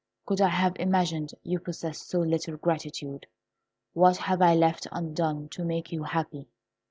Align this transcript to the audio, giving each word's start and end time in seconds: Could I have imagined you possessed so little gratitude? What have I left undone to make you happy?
Could 0.25 0.41
I 0.41 0.47
have 0.47 0.77
imagined 0.79 1.35
you 1.43 1.59
possessed 1.59 2.09
so 2.09 2.21
little 2.21 2.57
gratitude? 2.57 3.27
What 3.93 4.17
have 4.17 4.41
I 4.41 4.55
left 4.55 4.87
undone 4.91 5.47
to 5.49 5.63
make 5.63 5.91
you 5.91 6.01
happy? 6.01 6.47